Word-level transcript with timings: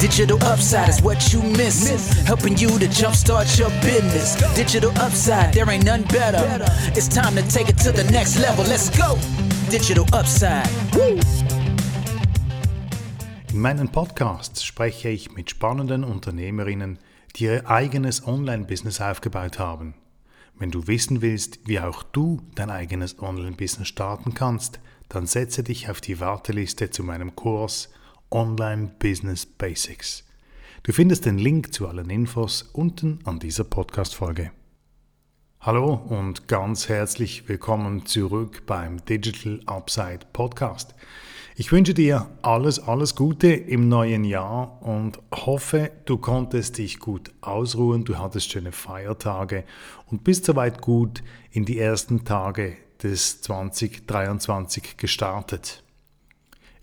Digital 0.00 0.38
upside 0.44 0.88
is 0.88 1.02
what 1.02 1.32
you 1.32 1.42
miss. 1.42 2.12
Helping 2.24 2.56
you 2.56 2.68
to 2.78 2.86
jumpstart 2.86 3.58
your 3.58 3.70
business. 3.82 4.36
Digital 4.54 4.92
upside, 4.92 5.52
there 5.52 5.68
ain't 5.68 5.84
none 5.84 6.04
better. 6.04 6.38
It's 6.94 7.08
time 7.08 7.34
to 7.34 7.42
take 7.48 7.68
it 7.68 7.78
to 7.78 7.90
the 7.90 8.04
next 8.04 8.38
level. 8.38 8.64
Let's 8.64 8.90
go. 8.96 9.18
Digital 9.68 10.06
upside. 10.12 10.68
Woo. 10.94 11.18
In 13.52 13.58
meinen 13.58 13.88
Podcasts 13.88 14.62
spreche 14.62 15.08
ich 15.08 15.32
mit 15.32 15.50
spannenden 15.50 16.04
Unternehmerinnen, 16.04 17.00
die 17.34 17.46
ihr 17.46 17.68
eigenes 17.68 18.24
Online-Business 18.24 19.00
aufgebaut 19.00 19.58
haben. 19.58 19.94
Wenn 20.60 20.70
du 20.70 20.86
wissen 20.86 21.22
willst, 21.22 21.58
wie 21.66 21.80
auch 21.80 22.04
du 22.04 22.40
dein 22.54 22.70
eigenes 22.70 23.20
Online-Business 23.20 23.88
starten 23.88 24.32
kannst, 24.34 24.78
dann 25.08 25.26
setze 25.26 25.64
dich 25.64 25.90
auf 25.90 26.00
die 26.00 26.20
Warteliste 26.20 26.90
zu 26.90 27.02
meinem 27.02 27.34
Kurs 27.34 27.88
Online 28.30 28.90
Business 28.98 29.46
Basics. 29.46 30.24
Du 30.82 30.92
findest 30.92 31.24
den 31.24 31.38
Link 31.38 31.72
zu 31.72 31.88
allen 31.88 32.10
Infos 32.10 32.62
unten 32.62 33.20
an 33.24 33.38
dieser 33.38 33.64
Podcast-Folge. 33.64 34.50
Hallo 35.60 35.94
und 35.94 36.46
ganz 36.46 36.88
herzlich 36.88 37.48
willkommen 37.48 38.04
zurück 38.04 38.64
beim 38.66 39.04
Digital 39.04 39.60
Upside 39.66 40.20
Podcast. 40.32 40.94
Ich 41.56 41.72
wünsche 41.72 41.94
dir 41.94 42.28
alles, 42.42 42.78
alles 42.78 43.16
Gute 43.16 43.48
im 43.48 43.88
neuen 43.88 44.24
Jahr 44.24 44.82
und 44.82 45.18
hoffe, 45.34 45.90
du 46.04 46.18
konntest 46.18 46.78
dich 46.78 47.00
gut 47.00 47.32
ausruhen, 47.40 48.04
du 48.04 48.18
hattest 48.18 48.52
schöne 48.52 48.72
Feiertage 48.72 49.64
und 50.06 50.22
bist 50.22 50.44
soweit 50.44 50.82
gut 50.82 51.22
in 51.50 51.64
die 51.64 51.78
ersten 51.78 52.24
Tage 52.24 52.76
des 53.02 53.40
2023 53.40 54.98
gestartet. 54.98 55.82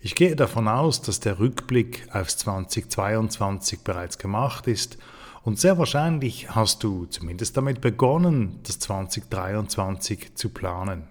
Ich 0.06 0.14
gehe 0.14 0.36
davon 0.36 0.68
aus, 0.68 1.02
dass 1.02 1.18
der 1.18 1.40
Rückblick 1.40 2.06
aufs 2.12 2.36
2022 2.36 3.80
bereits 3.80 4.18
gemacht 4.18 4.68
ist 4.68 4.98
und 5.42 5.58
sehr 5.58 5.78
wahrscheinlich 5.78 6.54
hast 6.54 6.84
du 6.84 7.06
zumindest 7.06 7.56
damit 7.56 7.80
begonnen, 7.80 8.60
das 8.62 8.78
2023 8.78 10.36
zu 10.36 10.50
planen. 10.50 11.08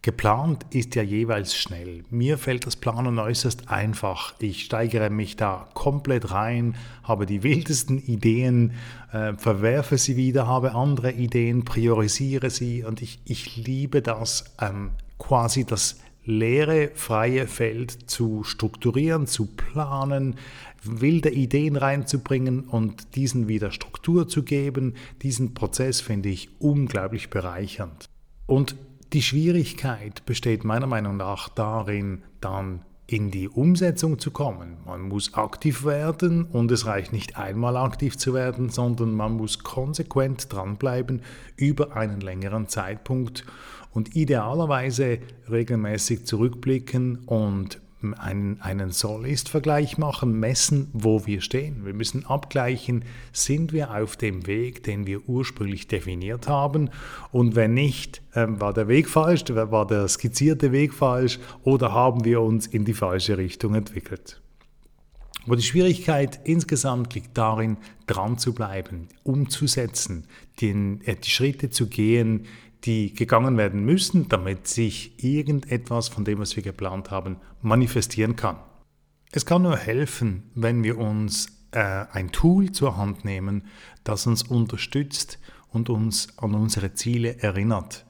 Geplant 0.00 0.64
ist 0.70 0.94
ja 0.94 1.02
jeweils 1.02 1.54
schnell. 1.54 2.02
Mir 2.08 2.38
fällt 2.38 2.64
das 2.64 2.76
Planen 2.76 3.18
äußerst 3.18 3.68
einfach. 3.68 4.32
Ich 4.38 4.64
steigere 4.64 5.10
mich 5.10 5.36
da 5.36 5.68
komplett 5.74 6.30
rein, 6.30 6.76
habe 7.02 7.26
die 7.26 7.42
wildesten 7.42 7.98
Ideen, 7.98 8.72
äh, 9.12 9.34
verwerfe 9.34 9.98
sie 9.98 10.16
wieder, 10.16 10.46
habe 10.46 10.74
andere 10.74 11.12
Ideen, 11.12 11.66
priorisiere 11.66 12.48
sie 12.48 12.84
und 12.84 13.02
ich, 13.02 13.20
ich 13.26 13.58
liebe 13.58 14.00
das, 14.00 14.46
ähm, 14.62 14.92
quasi 15.18 15.66
das 15.66 15.98
leere, 16.28 16.90
freie 16.94 17.46
Feld 17.46 18.10
zu 18.10 18.44
strukturieren, 18.44 19.26
zu 19.26 19.46
planen, 19.46 20.36
wilde 20.82 21.30
Ideen 21.30 21.76
reinzubringen 21.76 22.68
und 22.68 23.16
diesen 23.16 23.48
wieder 23.48 23.70
Struktur 23.70 24.28
zu 24.28 24.42
geben. 24.42 24.94
Diesen 25.22 25.54
Prozess 25.54 26.00
finde 26.00 26.28
ich 26.28 26.50
unglaublich 26.60 27.30
bereichernd. 27.30 28.04
Und 28.46 28.76
die 29.14 29.22
Schwierigkeit 29.22 30.26
besteht 30.26 30.64
meiner 30.64 30.86
Meinung 30.86 31.16
nach 31.16 31.48
darin, 31.48 32.22
dann 32.42 32.82
in 33.10 33.30
die 33.30 33.48
Umsetzung 33.48 34.18
zu 34.18 34.30
kommen. 34.30 34.76
Man 34.84 35.08
muss 35.08 35.32
aktiv 35.32 35.86
werden 35.86 36.44
und 36.44 36.70
es 36.70 36.84
reicht 36.84 37.10
nicht 37.10 37.38
einmal 37.38 37.78
aktiv 37.78 38.18
zu 38.18 38.34
werden, 38.34 38.68
sondern 38.68 39.12
man 39.12 39.32
muss 39.32 39.60
konsequent 39.60 40.52
dranbleiben 40.52 41.22
über 41.56 41.96
einen 41.96 42.20
längeren 42.20 42.68
Zeitpunkt 42.68 43.46
und 43.94 44.14
idealerweise 44.14 45.20
regelmäßig 45.50 46.26
zurückblicken 46.26 47.20
und 47.24 47.80
einen, 48.18 48.60
einen 48.60 48.90
Soll-Ist-Vergleich 48.90 49.98
machen, 49.98 50.38
messen, 50.38 50.88
wo 50.92 51.26
wir 51.26 51.40
stehen. 51.40 51.84
Wir 51.84 51.94
müssen 51.94 52.26
abgleichen, 52.26 53.04
sind 53.32 53.72
wir 53.72 53.94
auf 53.94 54.16
dem 54.16 54.46
Weg, 54.46 54.82
den 54.84 55.06
wir 55.06 55.28
ursprünglich 55.28 55.88
definiert 55.88 56.48
haben 56.48 56.90
und 57.32 57.56
wenn 57.56 57.74
nicht, 57.74 58.22
ähm, 58.34 58.60
war 58.60 58.72
der 58.72 58.88
Weg 58.88 59.08
falsch, 59.08 59.44
war 59.48 59.86
der 59.86 60.06
skizzierte 60.08 60.72
Weg 60.72 60.94
falsch 60.94 61.38
oder 61.64 61.92
haben 61.92 62.24
wir 62.24 62.40
uns 62.40 62.66
in 62.66 62.84
die 62.84 62.94
falsche 62.94 63.36
Richtung 63.38 63.74
entwickelt. 63.74 64.40
Aber 65.48 65.56
die 65.56 65.62
Schwierigkeit 65.62 66.40
insgesamt 66.44 67.14
liegt 67.14 67.38
darin, 67.38 67.78
dran 68.06 68.36
zu 68.36 68.52
bleiben, 68.52 69.08
umzusetzen, 69.22 70.26
den, 70.60 71.00
äh, 71.06 71.16
die 71.16 71.30
Schritte 71.30 71.70
zu 71.70 71.86
gehen, 71.86 72.46
die 72.84 73.14
gegangen 73.14 73.56
werden 73.56 73.84
müssen, 73.84 74.28
damit 74.28 74.68
sich 74.68 75.22
irgendetwas 75.22 76.08
von 76.08 76.24
dem, 76.24 76.38
was 76.38 76.56
wir 76.56 76.62
geplant 76.62 77.10
haben, 77.10 77.36
manifestieren 77.60 78.36
kann. 78.36 78.56
Es 79.32 79.44
kann 79.44 79.62
nur 79.62 79.76
helfen, 79.76 80.50
wenn 80.54 80.82
wir 80.84 80.98
uns 80.98 81.48
äh, 81.72 82.06
ein 82.12 82.32
Tool 82.32 82.72
zur 82.72 82.96
Hand 82.96 83.24
nehmen, 83.24 83.66
das 84.04 84.26
uns 84.26 84.42
unterstützt 84.42 85.38
und 85.70 85.90
uns 85.90 86.38
an 86.38 86.54
unsere 86.54 86.94
Ziele 86.94 87.42
erinnert. 87.42 88.06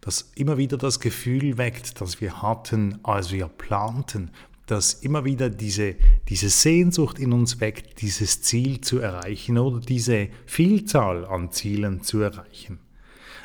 Das 0.00 0.32
immer 0.34 0.56
wieder 0.56 0.78
das 0.78 0.98
Gefühl 0.98 1.58
weckt, 1.58 2.00
das 2.00 2.20
wir 2.20 2.42
hatten, 2.42 2.98
als 3.02 3.30
wir 3.32 3.48
planten, 3.48 4.30
dass 4.66 4.94
immer 4.94 5.24
wieder 5.24 5.50
diese, 5.50 5.96
diese 6.28 6.48
Sehnsucht 6.48 7.18
in 7.18 7.32
uns 7.32 7.60
weckt, 7.60 8.00
dieses 8.00 8.42
Ziel 8.42 8.80
zu 8.80 8.98
erreichen 8.98 9.58
oder 9.58 9.80
diese 9.80 10.28
Vielzahl 10.46 11.26
an 11.26 11.52
Zielen 11.52 12.02
zu 12.02 12.20
erreichen. 12.20 12.78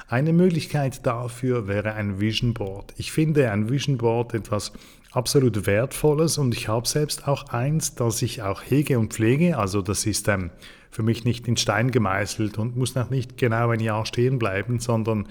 Eine 0.10 0.32
Möglichkeit 0.32 1.06
dafür 1.06 1.68
wäre 1.68 1.94
ein 1.94 2.22
Vision 2.22 2.54
Board. 2.54 2.94
Ich 2.96 3.12
finde 3.12 3.52
ein 3.52 3.70
Vision 3.70 3.98
Board 3.98 4.34
etwas 4.34 4.72
absolut 5.12 5.66
Wertvolles 5.66 6.38
und 6.38 6.54
ich 6.56 6.70
habe 6.70 6.88
selbst 6.88 7.28
auch 7.28 7.50
eins, 7.50 7.96
das 7.96 8.22
ich 8.22 8.42
auch 8.42 8.62
hege 8.62 9.00
und 9.00 9.14
pflege. 9.14 9.58
Also 9.58 9.82
das 9.82 10.06
ist 10.06 10.30
ähm, 10.30 10.52
für 10.92 11.04
mich 11.04 11.26
nicht 11.26 11.50
in 11.50 11.58
Stein 11.58 11.92
gemeißelt 11.92 12.58
und 12.58 12.78
muss 12.78 12.96
noch 12.96 13.10
nicht 13.10 13.38
genau 13.38 13.70
ein 13.72 13.82
Jahr 13.82 14.06
stehen 14.06 14.40
bleiben, 14.40 14.80
sondern 14.80 15.28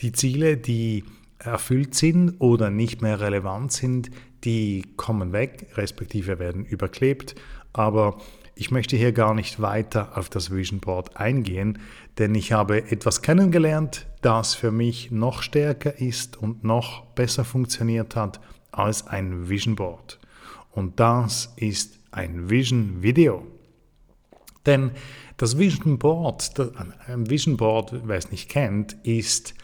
die 0.00 0.10
Ziele, 0.10 0.56
die 0.56 1.04
erfüllt 1.38 1.94
sind 1.94 2.34
oder 2.40 2.70
nicht 2.70 3.02
mehr 3.02 3.20
relevant 3.20 3.70
sind, 3.70 4.10
die 4.42 4.86
kommen 4.96 5.32
weg, 5.32 5.68
respektive 5.76 6.40
werden 6.40 6.64
überklebt. 6.64 7.36
Aber 7.72 8.18
ich 8.58 8.70
möchte 8.70 8.96
hier 8.96 9.12
gar 9.12 9.34
nicht 9.34 9.60
weiter 9.60 10.16
auf 10.16 10.30
das 10.30 10.50
Vision 10.50 10.80
Board 10.80 11.16
eingehen, 11.16 11.78
denn 12.16 12.34
ich 12.34 12.52
habe 12.52 12.90
etwas 12.90 13.20
kennengelernt, 13.20 14.06
das 14.22 14.54
für 14.54 14.72
mich 14.72 15.10
noch 15.10 15.42
stärker 15.42 16.00
ist 16.00 16.38
und 16.38 16.64
noch 16.64 17.04
besser 17.14 17.44
funktioniert 17.44 18.16
hat 18.16 18.40
als 18.72 19.06
ein 19.06 19.50
Vision 19.50 19.76
Board. 19.76 20.18
Und 20.72 20.98
das 20.98 21.52
ist 21.56 21.98
ein 22.10 22.48
Vision 22.48 23.02
Video. 23.02 23.46
Denn 24.64 24.92
das 25.36 25.58
Vision 25.58 25.98
Board, 25.98 26.50
ein 27.06 27.28
Vision 27.28 27.58
Board, 27.58 27.92
wer 28.04 28.16
es 28.16 28.30
nicht 28.30 28.48
kennt, 28.48 28.94
ist 29.02 29.54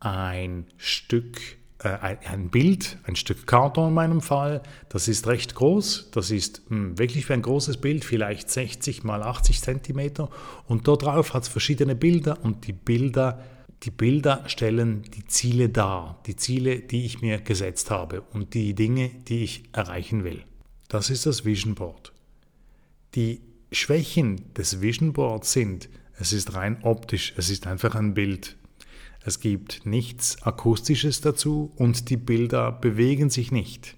ein 0.00 0.66
Stück 0.76 1.38
äh, 1.38 1.59
ein 1.82 2.50
Bild, 2.50 2.98
ein 3.04 3.16
Stück 3.16 3.46
Karton 3.46 3.88
in 3.88 3.94
meinem 3.94 4.20
Fall. 4.20 4.62
Das 4.90 5.08
ist 5.08 5.26
recht 5.26 5.54
groß. 5.54 6.10
Das 6.12 6.30
ist 6.30 6.62
hm, 6.68 6.98
wirklich 6.98 7.28
wie 7.28 7.32
ein 7.32 7.42
großes 7.42 7.78
Bild, 7.78 8.04
vielleicht 8.04 8.50
60 8.50 9.02
mal 9.02 9.22
80 9.22 9.62
Zentimeter. 9.62 10.28
Und 10.66 10.86
dort 10.86 11.02
drauf 11.02 11.32
hat 11.32 11.44
es 11.44 11.48
verschiedene 11.48 11.94
Bilder 11.94 12.38
und 12.42 12.66
die 12.66 12.74
Bilder, 12.74 13.42
die 13.82 13.90
Bilder 13.90 14.44
stellen 14.46 15.04
die 15.14 15.24
Ziele 15.26 15.70
dar, 15.70 16.20
die 16.26 16.36
Ziele, 16.36 16.80
die 16.80 17.06
ich 17.06 17.22
mir 17.22 17.40
gesetzt 17.40 17.90
habe 17.90 18.22
und 18.32 18.52
die 18.52 18.74
Dinge, 18.74 19.08
die 19.28 19.42
ich 19.42 19.62
erreichen 19.72 20.22
will. 20.22 20.44
Das 20.88 21.08
ist 21.08 21.24
das 21.24 21.46
Vision 21.46 21.74
Board. 21.74 22.12
Die 23.14 23.40
Schwächen 23.72 24.52
des 24.52 24.82
Vision 24.82 25.14
Boards 25.14 25.52
sind, 25.52 25.88
es 26.18 26.34
ist 26.34 26.52
rein 26.54 26.78
optisch, 26.82 27.32
es 27.38 27.48
ist 27.48 27.66
einfach 27.66 27.94
ein 27.94 28.12
Bild. 28.12 28.56
Es 29.22 29.40
gibt 29.40 29.84
nichts 29.84 30.42
Akustisches 30.42 31.20
dazu 31.20 31.72
und 31.76 32.08
die 32.08 32.16
Bilder 32.16 32.72
bewegen 32.72 33.28
sich 33.28 33.52
nicht. 33.52 33.96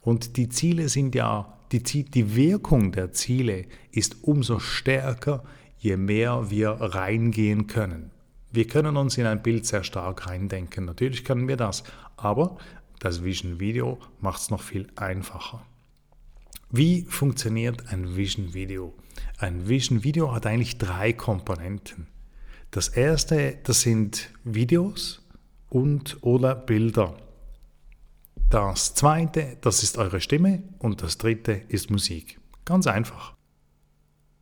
Und 0.00 0.36
die 0.36 0.48
Ziele 0.48 0.88
sind 0.88 1.14
ja, 1.14 1.58
die, 1.72 1.82
die 2.04 2.36
Wirkung 2.36 2.92
der 2.92 3.12
Ziele 3.12 3.66
ist 3.90 4.18
umso 4.22 4.60
stärker, 4.60 5.42
je 5.78 5.96
mehr 5.96 6.50
wir 6.50 6.70
reingehen 6.70 7.66
können. 7.66 8.10
Wir 8.52 8.66
können 8.68 8.96
uns 8.96 9.18
in 9.18 9.26
ein 9.26 9.42
Bild 9.42 9.66
sehr 9.66 9.82
stark 9.82 10.28
reindenken, 10.28 10.84
natürlich 10.84 11.24
können 11.24 11.48
wir 11.48 11.56
das, 11.56 11.82
aber 12.16 12.56
das 13.00 13.24
Vision 13.24 13.58
Video 13.58 13.98
macht 14.20 14.40
es 14.40 14.50
noch 14.50 14.62
viel 14.62 14.86
einfacher. 14.94 15.66
Wie 16.70 17.02
funktioniert 17.02 17.92
ein 17.92 18.16
Vision 18.16 18.54
Video? 18.54 18.94
Ein 19.38 19.68
Vision 19.68 20.04
Video 20.04 20.32
hat 20.32 20.46
eigentlich 20.46 20.78
drei 20.78 21.12
Komponenten. 21.12 22.06
Das 22.74 22.88
erste, 22.88 23.56
das 23.62 23.82
sind 23.82 24.30
Videos 24.42 25.22
und 25.70 26.16
oder 26.22 26.56
Bilder. 26.56 27.16
Das 28.50 28.96
zweite, 28.96 29.58
das 29.60 29.84
ist 29.84 29.96
eure 29.96 30.20
Stimme 30.20 30.64
und 30.80 31.00
das 31.00 31.16
dritte 31.16 31.52
ist 31.68 31.92
Musik. 31.92 32.40
Ganz 32.64 32.88
einfach. 32.88 33.36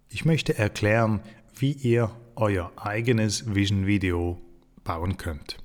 Ich 0.08 0.24
möchte 0.24 0.56
erklären, 0.56 1.20
wie 1.56 1.72
ihr 1.72 2.10
euer 2.34 2.72
eigenes 2.76 3.54
Vision 3.54 3.86
Video 3.86 4.40
bauen 4.82 5.18
könnt. 5.18 5.58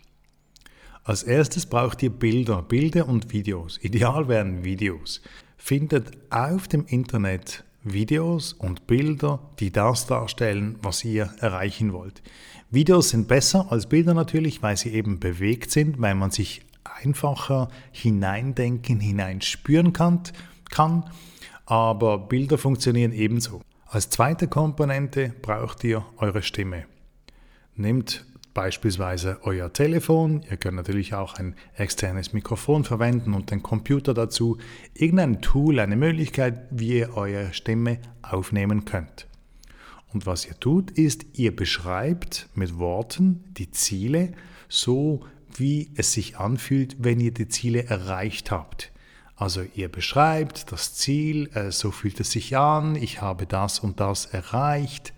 Als 1.05 1.23
erstes 1.23 1.67
braucht 1.67 2.03
ihr 2.03 2.09
Bilder, 2.09 2.63
Bilder 2.63 3.07
und 3.07 3.31
Videos. 3.31 3.77
Ideal 3.81 4.27
wären 4.27 4.65
Videos. 4.65 5.21
Findet 5.55 6.17
auf 6.33 6.67
dem 6.67 6.85
Internet 6.85 7.63
Videos 7.93 8.53
und 8.53 8.87
Bilder, 8.87 9.39
die 9.59 9.71
das 9.71 10.07
darstellen, 10.07 10.77
was 10.81 11.03
ihr 11.03 11.33
erreichen 11.39 11.93
wollt. 11.93 12.21
Videos 12.69 13.09
sind 13.09 13.27
besser 13.27 13.71
als 13.71 13.87
Bilder 13.87 14.13
natürlich, 14.13 14.61
weil 14.61 14.77
sie 14.77 14.93
eben 14.93 15.19
bewegt 15.19 15.71
sind, 15.71 16.01
weil 16.01 16.15
man 16.15 16.31
sich 16.31 16.65
einfacher 16.83 17.69
hineindenken, 17.91 18.99
hineinspüren 18.99 19.93
kann, 19.93 20.21
kann. 20.69 21.05
Aber 21.65 22.17
Bilder 22.17 22.57
funktionieren 22.57 23.11
ebenso. 23.11 23.61
Als 23.85 24.09
zweite 24.09 24.47
Komponente 24.47 25.33
braucht 25.41 25.83
ihr 25.83 26.05
eure 26.17 26.41
Stimme. 26.41 26.85
Nehmt 27.75 28.25
beispielsweise 28.57 29.37
euer 29.43 29.71
Telefon, 29.71 30.41
ihr 30.49 30.57
könnt 30.57 30.77
natürlich 30.77 31.13
auch 31.13 31.35
ein 31.35 31.55
externes 31.75 32.33
Mikrofon 32.33 32.85
verwenden 32.85 33.35
und 33.35 33.51
den 33.51 33.61
Computer 33.61 34.15
dazu, 34.15 34.57
irgendein 34.95 35.43
Tool, 35.43 35.79
eine 35.79 35.95
Möglichkeit, 35.95 36.63
wie 36.71 36.97
ihr 36.97 37.15
eure 37.15 37.53
Stimme 37.53 37.99
aufnehmen 38.23 38.83
könnt. 38.83 39.27
Und 40.11 40.25
was 40.25 40.47
ihr 40.47 40.59
tut, 40.59 40.89
ist, 40.89 41.27
ihr 41.33 41.55
beschreibt 41.55 42.49
mit 42.55 42.79
Worten 42.79 43.43
die 43.59 43.69
Ziele 43.69 44.31
so, 44.69 45.23
wie 45.55 45.91
es 45.95 46.13
sich 46.13 46.39
anfühlt, 46.39 46.95
wenn 46.97 47.19
ihr 47.19 47.35
die 47.35 47.49
Ziele 47.49 47.85
erreicht 47.85 48.49
habt. 48.49 48.91
Also 49.35 49.61
ihr 49.75 49.87
beschreibt 49.87 50.71
das 50.71 50.95
Ziel, 50.95 51.51
äh, 51.53 51.69
so 51.69 51.91
fühlt 51.91 52.19
es 52.19 52.31
sich 52.31 52.57
an, 52.57 52.95
ich 52.95 53.21
habe 53.21 53.45
das 53.45 53.77
und 53.77 53.99
das 53.99 54.25
erreicht 54.25 55.13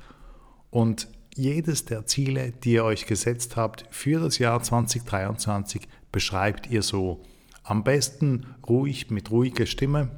und 0.71 1.07
jedes 1.39 1.85
der 1.85 2.05
Ziele, 2.05 2.51
die 2.51 2.73
ihr 2.73 2.83
euch 2.83 3.05
gesetzt 3.05 3.55
habt 3.55 3.85
für 3.89 4.19
das 4.19 4.37
Jahr 4.37 4.61
2023, 4.61 5.87
beschreibt 6.11 6.69
ihr 6.69 6.81
so. 6.81 7.21
Am 7.63 7.83
besten 7.83 8.55
ruhig, 8.67 9.09
mit 9.09 9.31
ruhiger 9.31 9.65
Stimme. 9.65 10.11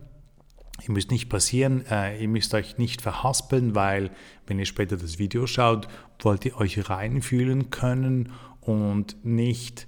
Ihr 0.88 0.94
müsst 0.94 1.12
nicht 1.12 1.30
passieren, 1.30 1.86
äh, 1.86 2.20
ihr 2.20 2.28
müsst 2.28 2.54
euch 2.54 2.78
nicht 2.78 3.02
verhaspeln, 3.02 3.76
weil 3.76 4.10
wenn 4.48 4.58
ihr 4.58 4.66
später 4.66 4.98
das 4.98 5.20
Video 5.20 5.46
schaut, 5.46 5.88
wollt 6.22 6.46
ihr 6.46 6.58
euch 6.58 6.90
reinfühlen 6.90 7.70
können 7.70 8.32
und 8.62 9.24
nicht 9.24 9.88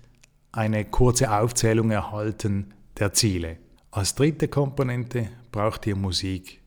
eine 0.51 0.85
kurze 0.85 1.31
Aufzählung 1.31 1.89
erhalten 1.89 2.73
der 2.99 3.13
Ziele. 3.13 3.57
Als 3.89 4.13
dritte 4.13 4.47
Komponente 4.47 5.29
braucht 5.51 5.87
ihr 5.87 5.95
Musik. 5.95 6.62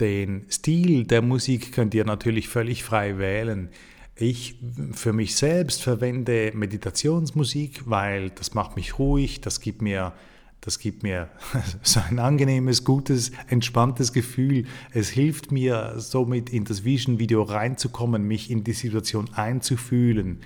Den 0.00 0.46
Stil 0.50 1.04
der 1.04 1.22
Musik 1.22 1.72
könnt 1.72 1.94
ihr 1.94 2.04
natürlich 2.04 2.48
völlig 2.48 2.82
frei 2.82 3.18
wählen. 3.18 3.68
Ich 4.16 4.56
für 4.92 5.12
mich 5.12 5.36
selbst 5.36 5.82
verwende 5.82 6.52
Meditationsmusik, 6.54 7.82
weil 7.86 8.30
das 8.30 8.54
macht 8.54 8.76
mich 8.76 8.98
ruhig, 8.98 9.40
das 9.40 9.60
gibt 9.60 9.82
mir, 9.82 10.12
das 10.60 10.78
gibt 10.78 11.02
mir 11.02 11.30
so 11.82 12.00
ein 12.00 12.18
angenehmes, 12.18 12.84
gutes, 12.84 13.32
entspanntes 13.48 14.12
Gefühl. 14.12 14.66
Es 14.92 15.10
hilft 15.10 15.52
mir 15.52 15.94
somit 15.98 16.50
in 16.50 16.64
das 16.64 16.84
Vision 16.84 17.18
Video 17.18 17.42
reinzukommen, 17.42 18.22
mich 18.24 18.50
in 18.50 18.64
die 18.64 18.72
Situation 18.72 19.30
einzufühlen. 19.34 20.40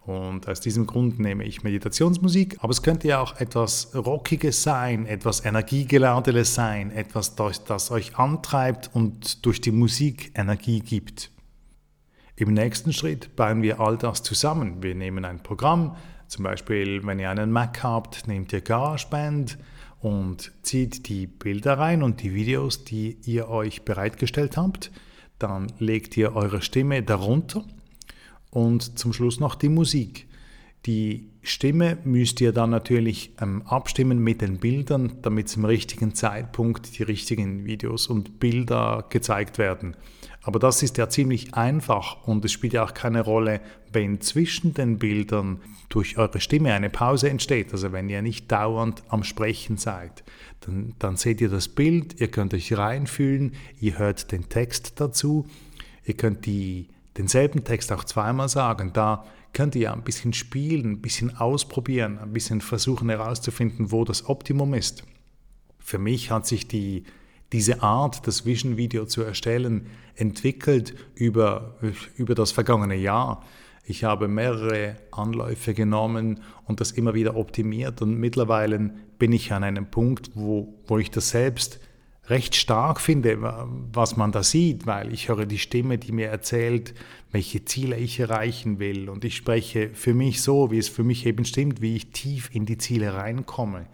Und 0.00 0.48
aus 0.48 0.60
diesem 0.60 0.86
Grund 0.86 1.18
nehme 1.18 1.44
ich 1.44 1.62
Meditationsmusik, 1.62 2.56
aber 2.60 2.70
es 2.70 2.82
könnte 2.82 3.08
ja 3.08 3.20
auch 3.20 3.38
etwas 3.38 3.94
Rockiges 3.94 4.62
sein, 4.62 5.06
etwas 5.06 5.44
Energiegeladenes 5.44 6.54
sein, 6.54 6.90
etwas, 6.90 7.34
das 7.36 7.90
euch 7.90 8.16
antreibt 8.16 8.90
und 8.94 9.44
durch 9.44 9.60
die 9.60 9.72
Musik 9.72 10.32
Energie 10.34 10.80
gibt. 10.80 11.30
Im 12.36 12.54
nächsten 12.54 12.94
Schritt 12.94 13.36
bauen 13.36 13.62
wir 13.62 13.80
all 13.80 13.98
das 13.98 14.22
zusammen. 14.22 14.82
Wir 14.82 14.94
nehmen 14.94 15.26
ein 15.26 15.42
Programm, 15.42 15.96
zum 16.26 16.44
Beispiel, 16.44 17.06
wenn 17.06 17.18
ihr 17.18 17.28
einen 17.28 17.52
Mac 17.52 17.82
habt, 17.82 18.26
nehmt 18.26 18.52
ihr 18.54 18.62
GarageBand 18.62 19.58
und 19.98 20.50
zieht 20.62 21.08
die 21.08 21.26
Bilder 21.26 21.78
rein 21.78 22.02
und 22.02 22.22
die 22.22 22.34
Videos, 22.34 22.84
die 22.84 23.18
ihr 23.26 23.48
euch 23.48 23.84
bereitgestellt 23.84 24.56
habt. 24.56 24.90
Dann 25.38 25.70
legt 25.78 26.16
ihr 26.16 26.34
eure 26.34 26.62
Stimme 26.62 27.02
darunter 27.02 27.64
und 28.50 28.98
zum 28.98 29.12
Schluss 29.12 29.40
noch 29.40 29.54
die 29.54 29.68
Musik. 29.68 30.26
Die 30.86 31.30
Stimme 31.42 31.98
müsst 32.04 32.40
ihr 32.40 32.52
dann 32.52 32.70
natürlich 32.70 33.32
ähm, 33.40 33.62
abstimmen 33.66 34.18
mit 34.18 34.40
den 34.40 34.58
Bildern, 34.58 35.18
damit 35.22 35.48
zum 35.48 35.64
richtigen 35.64 36.14
Zeitpunkt 36.14 36.98
die 36.98 37.02
richtigen 37.02 37.64
Videos 37.64 38.06
und 38.06 38.40
Bilder 38.40 39.06
gezeigt 39.08 39.58
werden. 39.58 39.96
Aber 40.42 40.58
das 40.58 40.82
ist 40.82 40.96
ja 40.96 41.08
ziemlich 41.08 41.54
einfach 41.54 42.26
und 42.26 42.44
es 42.44 42.52
spielt 42.52 42.72
ja 42.72 42.84
auch 42.84 42.94
keine 42.94 43.22
Rolle, 43.22 43.60
wenn 43.92 44.22
zwischen 44.22 44.72
den 44.72 44.98
Bildern 44.98 45.60
durch 45.90 46.16
eure 46.16 46.40
Stimme 46.40 46.72
eine 46.72 46.88
Pause 46.88 47.28
entsteht. 47.28 47.72
Also 47.72 47.92
wenn 47.92 48.08
ihr 48.08 48.22
nicht 48.22 48.50
dauernd 48.50 49.02
am 49.08 49.22
Sprechen 49.22 49.76
seid, 49.76 50.24
dann, 50.60 50.94
dann 50.98 51.16
seht 51.16 51.42
ihr 51.42 51.50
das 51.50 51.68
Bild, 51.68 52.20
ihr 52.20 52.28
könnt 52.30 52.54
euch 52.54 52.76
reinfühlen, 52.76 53.52
ihr 53.80 53.98
hört 53.98 54.32
den 54.32 54.48
Text 54.48 54.98
dazu, 54.98 55.46
ihr 56.04 56.14
könnt 56.14 56.46
die 56.46 56.88
denselben 57.20 57.64
Text 57.64 57.92
auch 57.92 58.04
zweimal 58.04 58.48
sagen. 58.48 58.92
Da 58.94 59.24
könnt 59.52 59.74
ihr 59.74 59.82
ja 59.82 59.92
ein 59.92 60.04
bisschen 60.04 60.32
spielen, 60.32 60.92
ein 60.92 61.02
bisschen 61.02 61.36
ausprobieren, 61.36 62.18
ein 62.18 62.32
bisschen 62.32 62.60
versuchen 62.60 63.10
herauszufinden, 63.10 63.92
wo 63.92 64.04
das 64.04 64.28
Optimum 64.28 64.72
ist. 64.74 65.04
Für 65.78 65.98
mich 65.98 66.30
hat 66.30 66.46
sich 66.46 66.66
die, 66.66 67.04
diese 67.52 67.82
Art, 67.82 68.26
das 68.26 68.46
Vision 68.46 68.76
Video 68.76 69.04
zu 69.04 69.22
erstellen, 69.22 69.86
entwickelt 70.14 70.94
über, 71.14 71.76
über 72.16 72.34
das 72.34 72.52
vergangene 72.52 72.96
Jahr. 72.96 73.44
Ich 73.84 74.04
habe 74.04 74.28
mehrere 74.28 74.96
Anläufe 75.10 75.74
genommen 75.74 76.40
und 76.64 76.80
das 76.80 76.92
immer 76.92 77.12
wieder 77.12 77.36
optimiert 77.36 78.00
und 78.02 78.18
mittlerweile 78.18 78.94
bin 79.18 79.32
ich 79.32 79.52
an 79.52 79.64
einem 79.64 79.90
Punkt, 79.90 80.30
wo, 80.34 80.74
wo 80.86 80.98
ich 80.98 81.10
das 81.10 81.30
selbst 81.30 81.80
recht 82.30 82.54
stark 82.54 83.00
finde, 83.00 83.38
was 83.92 84.16
man 84.16 84.30
da 84.32 84.42
sieht, 84.42 84.86
weil 84.86 85.12
ich 85.12 85.28
höre 85.28 85.46
die 85.46 85.58
Stimme, 85.58 85.98
die 85.98 86.12
mir 86.12 86.28
erzählt, 86.28 86.94
welche 87.32 87.64
Ziele 87.64 87.96
ich 87.96 88.20
erreichen 88.20 88.78
will. 88.78 89.08
Und 89.08 89.24
ich 89.24 89.36
spreche 89.36 89.90
für 89.90 90.14
mich 90.14 90.40
so, 90.40 90.70
wie 90.70 90.78
es 90.78 90.88
für 90.88 91.02
mich 91.02 91.26
eben 91.26 91.44
stimmt, 91.44 91.80
wie 91.80 91.96
ich 91.96 92.12
tief 92.12 92.48
in 92.52 92.66
die 92.66 92.78
Ziele 92.78 93.14
reinkomme. 93.14 93.86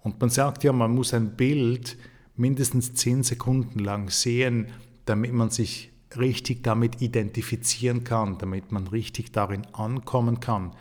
Und 0.00 0.20
man 0.20 0.30
sagt 0.30 0.64
ja, 0.64 0.72
man 0.72 0.94
muss 0.94 1.12
ein 1.12 1.36
Bild 1.36 1.98
mindestens 2.36 2.94
zehn 2.94 3.22
Sekunden 3.22 3.78
lang 3.78 4.10
sehen, 4.10 4.68
damit 5.04 5.32
man 5.32 5.50
sich 5.50 5.90
richtig 6.16 6.62
damit 6.62 7.02
identifizieren 7.02 8.04
kann, 8.04 8.38
damit 8.38 8.72
man 8.72 8.86
richtig 8.86 9.32
darin 9.32 9.66
ankommen 9.72 10.40
kann. 10.40 10.72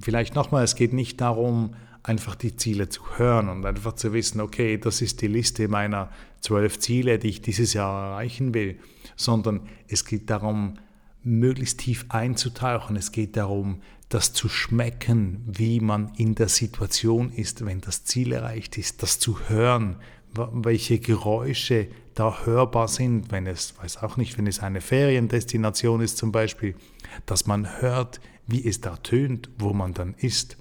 Vielleicht 0.00 0.34
nochmal, 0.34 0.64
es 0.64 0.74
geht 0.74 0.92
nicht 0.92 1.20
darum, 1.20 1.74
einfach 2.04 2.34
die 2.36 2.56
Ziele 2.56 2.88
zu 2.88 3.02
hören 3.16 3.48
und 3.48 3.66
einfach 3.66 3.94
zu 3.94 4.12
wissen, 4.12 4.40
okay, 4.40 4.78
das 4.78 5.00
ist 5.00 5.22
die 5.22 5.26
Liste 5.26 5.66
meiner 5.68 6.10
zwölf 6.40 6.78
Ziele, 6.78 7.18
die 7.18 7.30
ich 7.30 7.42
dieses 7.42 7.72
Jahr 7.72 8.10
erreichen 8.10 8.54
will, 8.54 8.78
sondern 9.16 9.62
es 9.88 10.04
geht 10.04 10.30
darum, 10.30 10.74
möglichst 11.22 11.80
tief 11.80 12.04
einzutauchen. 12.10 12.96
Es 12.96 13.10
geht 13.10 13.36
darum, 13.38 13.80
das 14.10 14.34
zu 14.34 14.50
schmecken, 14.50 15.42
wie 15.46 15.80
man 15.80 16.12
in 16.16 16.34
der 16.34 16.48
Situation 16.48 17.32
ist, 17.32 17.64
wenn 17.64 17.80
das 17.80 18.04
Ziel 18.04 18.32
erreicht 18.32 18.76
ist, 18.76 19.02
das 19.02 19.18
zu 19.18 19.48
hören, 19.48 19.96
welche 20.34 20.98
Geräusche 20.98 21.88
da 22.14 22.44
hörbar 22.44 22.88
sind, 22.88 23.32
wenn 23.32 23.46
es, 23.46 23.78
weiß 23.78 24.02
auch 24.02 24.18
nicht, 24.18 24.36
wenn 24.36 24.46
es 24.46 24.60
eine 24.60 24.82
Feriendestination 24.82 26.02
ist 26.02 26.18
zum 26.18 26.32
Beispiel, 26.32 26.74
dass 27.24 27.46
man 27.46 27.80
hört, 27.80 28.20
wie 28.46 28.66
es 28.66 28.82
da 28.82 28.96
tönt, 28.96 29.48
wo 29.58 29.72
man 29.72 29.94
dann 29.94 30.14
ist 30.18 30.58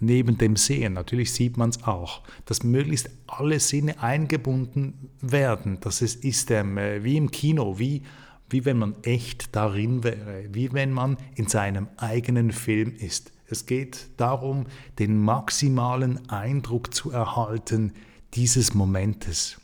neben 0.00 0.38
dem 0.38 0.56
Sehen, 0.56 0.94
natürlich 0.94 1.32
sieht 1.32 1.56
man 1.56 1.70
es 1.70 1.82
auch, 1.84 2.22
dass 2.44 2.62
möglichst 2.62 3.10
alle 3.26 3.60
Sinne 3.60 4.02
eingebunden 4.02 5.10
werden, 5.20 5.78
dass 5.80 6.02
es 6.02 6.14
ist 6.14 6.50
ähm, 6.50 6.76
wie 6.76 7.16
im 7.16 7.30
Kino, 7.30 7.78
wie, 7.78 8.02
wie 8.48 8.64
wenn 8.64 8.78
man 8.78 8.94
echt 9.02 9.54
darin 9.54 10.04
wäre, 10.04 10.44
wie 10.52 10.72
wenn 10.72 10.92
man 10.92 11.16
in 11.34 11.48
seinem 11.48 11.88
eigenen 11.96 12.52
Film 12.52 12.94
ist. 12.96 13.32
Es 13.48 13.66
geht 13.66 14.08
darum, 14.16 14.66
den 14.98 15.20
maximalen 15.20 16.28
Eindruck 16.28 16.92
zu 16.92 17.10
erhalten 17.10 17.92
dieses 18.34 18.74
Momentes 18.74 19.58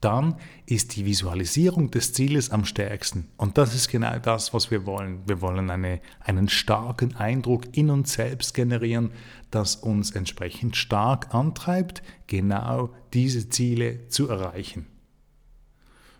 dann 0.00 0.36
ist 0.66 0.96
die 0.96 1.06
Visualisierung 1.06 1.90
des 1.90 2.12
Zieles 2.12 2.50
am 2.50 2.64
stärksten. 2.64 3.28
Und 3.36 3.56
das 3.58 3.74
ist 3.74 3.88
genau 3.88 4.18
das, 4.18 4.52
was 4.52 4.70
wir 4.70 4.84
wollen. 4.86 5.20
Wir 5.26 5.40
wollen 5.40 5.70
eine, 5.70 6.00
einen 6.20 6.48
starken 6.48 7.16
Eindruck 7.16 7.76
in 7.76 7.90
uns 7.90 8.12
selbst 8.12 8.54
generieren, 8.54 9.10
das 9.50 9.76
uns 9.76 10.10
entsprechend 10.10 10.76
stark 10.76 11.34
antreibt, 11.34 12.02
genau 12.26 12.90
diese 13.14 13.48
Ziele 13.48 14.08
zu 14.08 14.28
erreichen. 14.28 14.86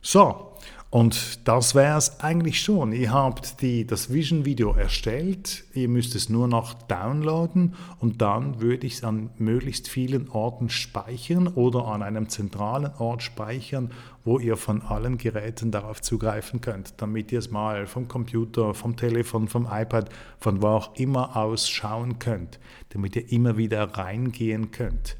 So, 0.01 0.53
und 0.97 1.47
das 1.47 1.75
wäre 1.75 1.99
es 1.99 2.21
eigentlich 2.21 2.63
schon. 2.63 2.93
Ihr 2.93 3.13
habt 3.13 3.61
die, 3.61 3.87
das 3.87 4.15
Vision-Video 4.15 4.73
erstellt, 4.73 5.65
ihr 5.75 5.91
müsst 5.91 6.15
es 6.15 6.31
nur 6.31 6.49
noch 6.49 6.73
downloaden 6.73 7.75
und 8.01 8.23
dann 8.23 8.63
würde 8.63 8.87
ich 8.87 8.95
es 8.95 9.05
an 9.05 9.29
möglichst 9.37 9.91
vielen 9.91 10.31
Orten 10.31 10.71
speichern 10.71 11.49
oder 11.49 11.85
an 11.89 12.03
einem 12.03 12.31
zentralen 12.31 12.93
Ort 12.97 13.23
speichern, 13.23 13.91
wo 14.25 14.39
ihr 14.39 14.57
von 14.57 14.81
allen 14.81 15.19
Geräten 15.19 15.71
darauf 15.71 16.01
zugreifen 16.01 16.63
könnt, 16.63 16.95
damit 16.97 17.31
ihr 17.31 17.41
es 17.41 17.51
mal 17.51 17.87
vom 17.87 18.09
Computer, 18.09 18.73
vom 18.73 18.97
Telefon, 18.97 19.49
vom 19.49 19.69
iPad, 19.71 20.09
von 20.41 20.63
wo 20.63 20.69
auch 20.69 20.95
immer 20.95 21.37
aus 21.37 21.69
schauen 21.69 22.19
könnt, 22.19 22.59
damit 22.89 23.17
ihr 23.17 23.31
immer 23.31 23.59
wieder 23.59 23.85
reingehen 23.85 24.71
könnt. 24.71 25.19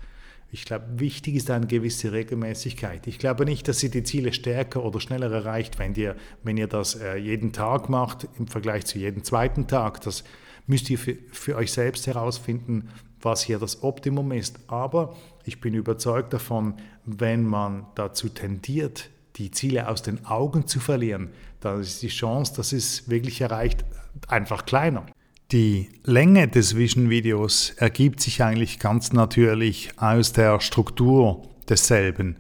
Ich 0.57 0.65
glaube, 0.65 0.87
wichtig 0.97 1.35
ist 1.35 1.51
eine 1.51 1.67
gewisse 1.67 2.13
Regelmäßigkeit. 2.13 3.07
Ich 3.07 3.19
glaube 3.19 3.45
nicht, 3.45 3.69
dass 3.69 3.83
ihr 3.83 3.91
die 3.91 4.05
Ziele 4.05 4.33
stärker 4.33 4.83
oder 4.83 5.01
schneller 5.01 5.31
erreicht, 5.31 5.79
wenn 5.79 5.95
ihr, 5.97 6.17
wenn 6.45 6.57
ihr 6.57 6.67
das 6.67 6.95
äh, 6.95 7.17
jeden 7.17 7.53
Tag 7.53 7.91
macht 7.91 8.27
im 8.39 8.47
Vergleich 8.47 8.87
zu 8.87 8.99
jedem 8.99 9.23
zweiten 9.23 9.67
Tag. 9.67 10.01
Das 10.01 10.25
müsst 10.67 10.89
ihr 10.89 10.99
für, 10.99 11.19
für 11.31 11.57
euch 11.57 11.73
selbst 11.73 12.07
herausfinden, 12.07 12.89
was 13.21 13.43
hier 13.43 13.59
das 13.59 13.83
Optimum 13.83 14.33
ist. 14.33 14.59
Aber 14.67 15.15
ich 15.45 15.61
bin 15.61 15.75
überzeugt 15.75 16.33
davon, 16.33 16.77
wenn 17.05 17.45
man 17.45 17.85
dazu 17.95 18.31
tendiert, 18.31 19.11
die 19.37 19.51
Ziele 19.51 19.91
aus 19.91 20.01
den 20.01 20.25
Augen 20.25 20.67
zu 20.67 20.81
verlieren, 20.81 21.33
dann 21.61 21.83
ist 21.83 22.01
die 22.01 22.09
Chance, 22.09 22.55
dass 22.57 22.73
es 22.73 23.11
wirklich 23.11 23.43
erreicht, 23.43 23.85
einfach 24.27 24.65
kleiner. 24.65 25.05
Die 25.53 25.91
Länge 26.03 26.49
des 26.49 26.75
Vision-Videos 26.77 27.75
ergibt 27.77 28.21
sich 28.21 28.43
eigentlich 28.43 28.81
ganz 28.81 29.13
natürlich 29.13 29.91
aus 29.97 30.33
der 30.33 30.59
Struktur 30.59 31.49
desselben. 31.69 32.35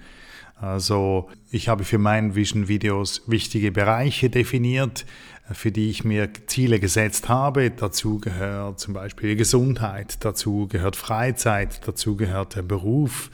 Also 0.57 1.29
ich 1.53 1.69
habe 1.69 1.85
für 1.85 1.99
meinen 1.99 2.35
Vision-Videos 2.35 3.23
wichtige 3.29 3.71
Bereiche 3.71 4.29
definiert, 4.29 5.07
für 5.53 5.71
die 5.71 5.89
ich 5.89 6.03
mir 6.03 6.31
Ziele 6.49 6.81
gesetzt 6.81 7.29
habe. 7.29 7.71
Dazu 7.71 8.19
gehört 8.19 8.81
zum 8.81 8.95
Beispiel 8.95 9.37
Gesundheit, 9.37 10.25
dazu 10.25 10.67
gehört 10.67 10.97
Freizeit, 10.97 11.87
dazu 11.87 12.17
gehört 12.17 12.57
der 12.57 12.63
Beruf, 12.63 13.31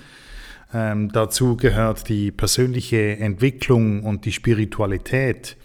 ähm, 0.75 1.11
dazu 1.13 1.57
gehört 1.57 2.11
die 2.11 2.31
persönliche 2.31 3.17
Entwicklung 3.17 4.03
und 4.03 4.27
die 4.27 4.33
Spiritualität. 4.33 5.57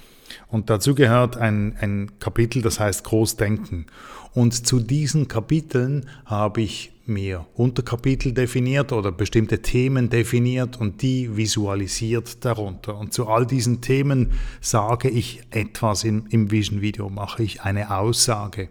Und 0.48 0.70
dazu 0.70 0.96
gehört 0.96 1.38
ein, 1.38 1.76
ein 1.80 2.20
Kapitel, 2.20 2.62
das 2.62 2.80
heißt 2.80 3.04
Großdenken. 3.04 3.88
Und 4.34 4.68
zu 4.68 4.80
diesen 4.80 5.28
Kapiteln 5.28 6.08
habe 6.26 6.62
ich 6.62 6.92
mir 7.08 7.46
Unterkapitel 7.56 8.34
definiert 8.34 8.92
oder 8.92 9.12
bestimmte 9.12 9.62
Themen 9.62 10.10
definiert 10.10 10.80
und 10.80 11.02
die 11.02 11.36
visualisiert 11.36 12.44
darunter. 12.46 12.98
Und 12.98 13.14
zu 13.14 13.28
all 13.28 13.46
diesen 13.46 13.82
Themen 13.82 14.34
sage 14.62 15.10
ich 15.10 15.42
etwas 15.52 16.04
im, 16.04 16.28
im 16.30 16.52
Vision-Video, 16.52 17.10
mache 17.10 17.44
ich 17.44 17.62
eine 17.62 17.98
Aussage. 17.98 18.70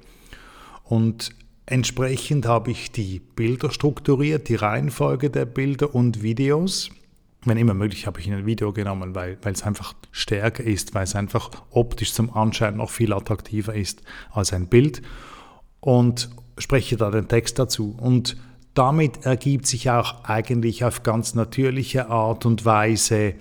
Und 0.85 1.31
entsprechend 1.65 2.47
habe 2.47 2.71
ich 2.71 2.93
die 2.93 3.21
Bilder 3.21 3.71
strukturiert, 3.71 4.49
die 4.49 4.55
Reihenfolge 4.55 5.31
der 5.31 5.47
Bilder 5.47 5.95
und 5.95 6.23
Videos 6.23 6.91
wenn 7.47 7.59
immer 7.59 7.75
möglich, 7.75 8.07
habe 8.07 8.21
ich 8.21 8.31
ein 8.31 8.47
Video 8.47 8.73
genommen, 8.73 9.15
weil, 9.15 9.39
weil 9.43 9.53
es 9.53 9.63
einfach 9.63 9.95
stärker 10.11 10.65
ist, 10.65 10.95
weil 10.95 11.05
es 11.05 11.15
einfach 11.15 11.51
optisch 11.71 12.13
zum 12.13 12.33
Anschein 12.33 12.77
noch 12.77 12.91
viel 12.91 13.13
attraktiver 13.13 13.75
ist 13.75 14.03
als 14.31 14.53
ein 14.53 14.69
Bild 14.69 15.03
und 15.81 16.31
spreche 16.59 16.97
da 16.97 17.11
den 17.11 17.29
Text 17.29 17.59
dazu. 17.59 17.97
Und 17.99 18.37
damit 18.75 19.25
ergibt 19.25 19.67
sich 19.67 19.91
auch 19.91 20.25
eigentlich 20.25 20.85
auf 20.85 21.03
ganz 21.03 21.35
natürliche 21.35 22.09
Art 22.09 22.45
und 22.45 22.65
Weise 22.65 23.35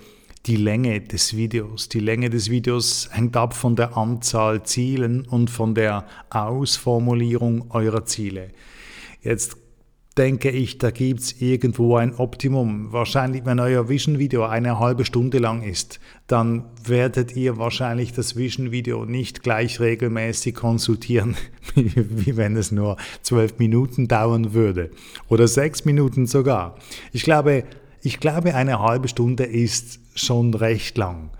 die 0.46 0.56
Länge 0.56 1.00
des 1.00 1.36
Videos. 1.36 1.88
Die 1.88 2.00
Länge 2.00 2.30
des 2.30 2.50
Videos 2.50 3.08
hängt 3.12 3.36
ab 3.36 3.52
von 3.52 3.74
der 3.76 3.96
Anzahl 3.96 4.62
Zielen 4.62 5.26
und 5.26 5.50
von 5.50 5.74
der 5.74 6.06
Ausformulierung 6.30 7.70
eurer 7.70 8.04
Ziele. 8.04 8.52
Jetzt 9.22 9.56
denke 10.16 10.50
ich, 10.50 10.78
da 10.78 10.90
gibt 10.90 11.20
es 11.20 11.40
irgendwo 11.40 11.96
ein 11.96 12.14
Optimum. 12.14 12.92
Wahrscheinlich, 12.92 13.44
wenn 13.44 13.60
euer 13.60 13.88
Vision-Video 13.88 14.44
eine 14.44 14.78
halbe 14.78 15.04
Stunde 15.04 15.38
lang 15.38 15.62
ist, 15.62 16.00
dann 16.26 16.64
werdet 16.84 17.36
ihr 17.36 17.58
wahrscheinlich 17.58 18.12
das 18.12 18.36
Vision-Video 18.36 19.04
nicht 19.04 19.42
gleich 19.42 19.78
regelmäßig 19.78 20.54
konsultieren, 20.54 21.36
wie, 21.74 22.36
wenn 22.36 22.56
es 22.56 22.72
nur 22.72 22.96
zwölf 23.22 23.58
Minuten 23.58 24.08
dauern 24.08 24.54
würde. 24.54 24.90
Oder 25.28 25.48
sechs 25.48 25.84
Minuten 25.84 26.26
sogar. 26.26 26.76
Ich 27.12 27.22
glaube, 27.22 27.64
ich 28.02 28.18
glaube, 28.18 28.54
eine 28.54 28.78
halbe 28.80 29.08
Stunde 29.08 29.44
ist 29.44 30.00
schon 30.14 30.54
recht 30.54 30.96
lang. 30.96 31.30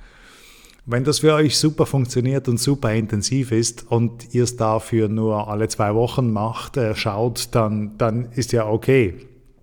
Wenn 0.88 1.02
das 1.02 1.19
für 1.19 1.35
euch 1.35 1.59
super 1.59 1.85
funktioniert 1.85 2.47
und 2.47 2.61
super 2.61 2.95
intensiv 2.95 3.50
ist 3.50 3.90
und 3.90 4.33
ihr 4.33 4.45
es 4.45 4.57
dafür 4.57 5.09
nur 5.09 5.49
alle 5.49 5.66
zwei 5.66 5.97
Wochen 5.97 6.33
macht, 6.33 6.76
äh, 6.76 6.95
schaut, 6.95 7.49
dann, 7.57 7.99
dann 7.99 8.31
ist 8.31 8.52
ja 8.52 8.69
okay. 8.69 9.14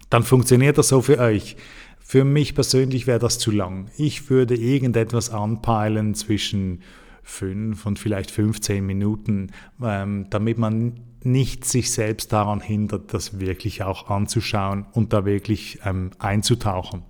Dann 0.09 0.23
funktioniert 0.23 0.77
das 0.77 0.89
so 0.89 1.01
für 1.01 1.19
euch. 1.19 1.55
Für 2.01 2.25
mich 2.25 2.55
persönlich 2.55 3.07
wäre 3.07 3.19
das 3.19 3.39
zu 3.39 3.51
lang. 3.51 3.89
Ich 3.97 4.29
würde 4.29 4.55
irgendetwas 4.55 5.29
anpeilen 5.29 6.13
zwischen 6.13 6.81
fünf 7.23 7.85
und 7.85 7.99
vielleicht 7.99 8.29
15 8.29 8.85
Minuten, 8.85 9.51
ähm, 9.81 10.27
damit 10.29 10.57
man 10.57 10.99
nicht 11.23 11.63
sich 11.63 11.91
selbst 11.93 12.33
daran 12.33 12.59
hindert, 12.59 13.13
das 13.13 13.39
wirklich 13.39 13.81
auch 13.81 14.09
anzuschauen 14.09 14.85
und 14.91 15.13
da 15.13 15.23
wirklich 15.23 15.79
ähm, 15.85 16.11
einzutauchen. 16.19 17.03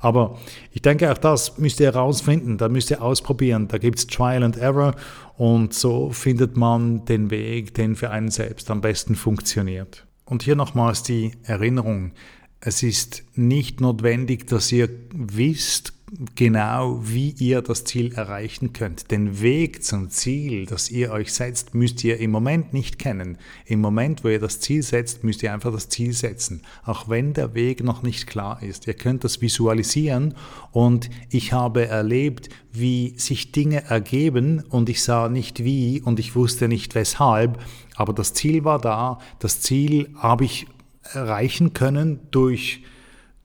Aber 0.00 0.38
ich 0.70 0.82
denke, 0.82 1.10
auch 1.10 1.18
das 1.18 1.58
müsst 1.58 1.80
ihr 1.80 1.92
herausfinden, 1.92 2.58
da 2.58 2.68
müsst 2.68 2.90
ihr 2.90 3.02
ausprobieren. 3.02 3.68
Da 3.68 3.78
gibt 3.78 3.98
es 3.98 4.06
Trial 4.06 4.42
and 4.42 4.56
Error 4.56 4.94
und 5.36 5.74
so 5.74 6.10
findet 6.10 6.56
man 6.56 7.04
den 7.04 7.30
Weg, 7.30 7.74
den 7.74 7.96
für 7.96 8.10
einen 8.10 8.30
selbst 8.30 8.70
am 8.70 8.80
besten 8.80 9.14
funktioniert. 9.14 10.06
Und 10.24 10.42
hier 10.42 10.56
nochmals 10.56 11.02
die 11.02 11.32
Erinnerung. 11.42 12.12
Es 12.60 12.82
ist 12.82 13.24
nicht 13.34 13.80
notwendig, 13.80 14.46
dass 14.46 14.70
ihr 14.72 14.88
wisst, 15.14 15.94
genau, 16.34 17.00
wie 17.02 17.30
ihr 17.38 17.62
das 17.62 17.84
Ziel 17.84 18.12
erreichen 18.14 18.72
könnt. 18.72 19.10
Den 19.10 19.40
Weg 19.40 19.84
zum 19.84 20.10
Ziel, 20.10 20.66
das 20.66 20.90
ihr 20.90 21.12
euch 21.12 21.32
setzt, 21.32 21.74
müsst 21.74 22.02
ihr 22.04 22.18
im 22.18 22.30
Moment 22.30 22.72
nicht 22.72 22.98
kennen. 22.98 23.38
Im 23.66 23.80
Moment, 23.80 24.24
wo 24.24 24.28
ihr 24.28 24.38
das 24.38 24.60
Ziel 24.60 24.82
setzt, 24.82 25.24
müsst 25.24 25.42
ihr 25.42 25.52
einfach 25.52 25.72
das 25.72 25.88
Ziel 25.88 26.12
setzen, 26.12 26.62
auch 26.84 27.08
wenn 27.08 27.32
der 27.32 27.54
Weg 27.54 27.82
noch 27.82 28.02
nicht 28.02 28.26
klar 28.26 28.62
ist. 28.62 28.86
Ihr 28.86 28.94
könnt 28.94 29.24
das 29.24 29.40
visualisieren 29.40 30.34
und 30.72 31.10
ich 31.30 31.52
habe 31.52 31.86
erlebt, 31.86 32.48
wie 32.72 33.14
sich 33.18 33.52
Dinge 33.52 33.84
ergeben 33.84 34.62
und 34.68 34.88
ich 34.88 35.02
sah 35.02 35.28
nicht 35.28 35.64
wie 35.64 36.00
und 36.00 36.18
ich 36.18 36.36
wusste 36.36 36.68
nicht 36.68 36.94
weshalb, 36.94 37.58
aber 37.96 38.12
das 38.12 38.34
Ziel 38.34 38.64
war 38.64 38.80
da, 38.80 39.18
das 39.38 39.60
Ziel 39.60 40.10
habe 40.16 40.44
ich 40.44 40.66
erreichen 41.12 41.72
können 41.72 42.20
durch 42.30 42.82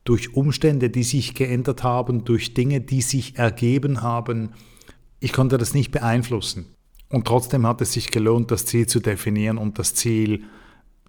durch 0.03 0.33
Umstände, 0.33 0.89
die 0.89 1.03
sich 1.03 1.33
geändert 1.33 1.83
haben, 1.83 2.25
durch 2.25 2.53
Dinge, 2.53 2.81
die 2.81 3.01
sich 3.01 3.37
ergeben 3.37 4.01
haben. 4.01 4.51
Ich 5.19 5.33
konnte 5.33 5.57
das 5.57 5.73
nicht 5.73 5.91
beeinflussen. 5.91 6.65
Und 7.09 7.25
trotzdem 7.25 7.65
hat 7.67 7.81
es 7.81 7.93
sich 7.93 8.11
gelohnt, 8.11 8.51
das 8.51 8.65
Ziel 8.65 8.87
zu 8.87 8.99
definieren 8.99 9.57
und 9.57 9.79
das 9.79 9.93
Ziel 9.93 10.43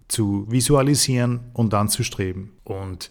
zu 0.07 0.45
visualisieren 0.49 1.51
und 1.53 1.73
anzustreben. 1.73 2.51
Und 2.63 3.09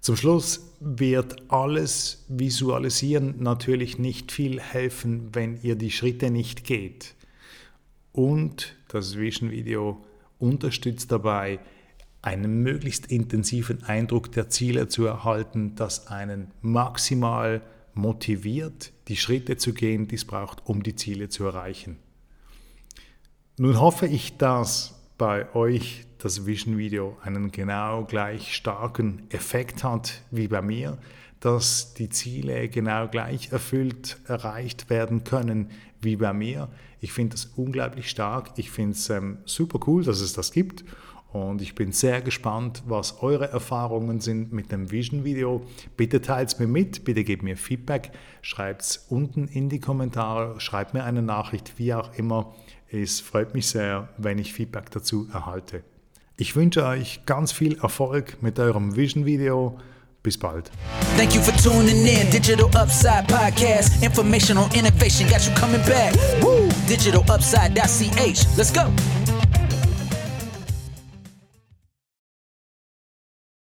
zum 0.00 0.16
Schluss 0.16 0.76
wird 0.80 1.50
alles 1.50 2.24
Visualisieren 2.28 3.42
natürlich 3.42 3.98
nicht 3.98 4.32
viel 4.32 4.60
helfen, 4.60 5.28
wenn 5.32 5.60
ihr 5.60 5.74
die 5.74 5.90
Schritte 5.90 6.30
nicht 6.30 6.64
geht. 6.64 7.14
Und 8.12 8.76
das 8.88 9.18
Vision 9.18 9.50
Video 9.50 10.02
unterstützt 10.38 11.12
dabei, 11.12 11.60
einen 12.22 12.62
möglichst 12.62 13.06
intensiven 13.06 13.82
Eindruck 13.84 14.32
der 14.32 14.48
Ziele 14.48 14.88
zu 14.88 15.06
erhalten, 15.06 15.74
das 15.74 16.08
einen 16.08 16.50
maximal 16.60 17.62
motiviert, 17.94 18.92
die 19.08 19.16
Schritte 19.16 19.56
zu 19.56 19.72
gehen, 19.72 20.06
die 20.06 20.16
es 20.16 20.24
braucht, 20.24 20.66
um 20.66 20.82
die 20.82 20.96
Ziele 20.96 21.28
zu 21.28 21.44
erreichen. 21.44 21.96
Nun 23.58 23.80
hoffe 23.80 24.06
ich, 24.06 24.36
dass 24.36 24.94
bei 25.18 25.54
euch 25.54 26.06
das 26.18 26.46
Vision 26.46 26.78
Video 26.78 27.16
einen 27.22 27.50
genau 27.50 28.04
gleich 28.04 28.54
starken 28.54 29.22
Effekt 29.30 29.84
hat 29.84 30.22
wie 30.30 30.48
bei 30.48 30.62
mir, 30.62 30.98
dass 31.40 31.94
die 31.94 32.10
Ziele 32.10 32.68
genau 32.68 33.08
gleich 33.08 33.50
erfüllt, 33.52 34.18
erreicht 34.26 34.90
werden 34.90 35.24
können 35.24 35.70
wie 36.02 36.16
bei 36.16 36.32
mir. 36.32 36.68
Ich 37.00 37.12
finde 37.12 37.36
das 37.36 37.46
unglaublich 37.56 38.10
stark. 38.10 38.50
Ich 38.56 38.70
finde 38.70 38.92
es 38.92 39.08
ähm, 39.08 39.38
super 39.46 39.80
cool, 39.86 40.04
dass 40.04 40.20
es 40.20 40.34
das 40.34 40.52
gibt 40.52 40.84
und 41.32 41.62
ich 41.62 41.74
bin 41.74 41.92
sehr 41.92 42.22
gespannt, 42.22 42.82
was 42.86 43.22
eure 43.22 43.48
Erfahrungen 43.50 44.20
sind 44.20 44.52
mit 44.52 44.72
dem 44.72 44.90
Vision-Video. 44.90 45.62
Bitte 45.96 46.20
teilt 46.20 46.48
es 46.48 46.58
mir 46.58 46.66
mit, 46.66 47.04
bitte 47.04 47.22
gebt 47.24 47.42
mir 47.42 47.56
Feedback, 47.56 48.10
schreibt 48.42 48.82
es 48.82 48.96
unten 49.08 49.46
in 49.46 49.68
die 49.68 49.80
Kommentare, 49.80 50.60
schreibt 50.60 50.94
mir 50.94 51.04
eine 51.04 51.22
Nachricht, 51.22 51.78
wie 51.78 51.94
auch 51.94 52.14
immer. 52.14 52.54
Es 52.90 53.20
freut 53.20 53.54
mich 53.54 53.68
sehr, 53.68 54.08
wenn 54.18 54.38
ich 54.38 54.52
Feedback 54.52 54.90
dazu 54.90 55.28
erhalte. 55.32 55.84
Ich 56.36 56.56
wünsche 56.56 56.84
euch 56.84 57.26
ganz 57.26 57.52
viel 57.52 57.78
Erfolg 57.78 58.42
mit 58.42 58.58
eurem 58.58 58.96
Vision-Video. 58.96 59.78
Bis 60.22 60.36
bald. 60.36 60.70
Thank 61.16 61.34
you 61.34 61.40
for 61.40 61.56
tuning 61.56 62.04
in. 62.04 62.30
Digital 62.30 62.66
Upside 62.76 63.24
Podcast. 63.26 64.02
Information 64.02 64.58
on 64.58 64.70
innovation 64.74 65.26
got 65.28 65.46
you 65.46 65.54
coming 65.54 65.80
back. 65.86 66.14
Woo! 66.42 66.68
DigitalUpside.ch. 66.88 68.58
Let's 68.58 68.70
go. 68.70 68.90